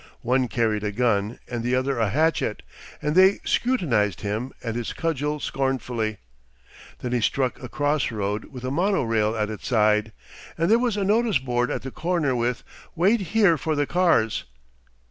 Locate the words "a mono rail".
8.63-9.35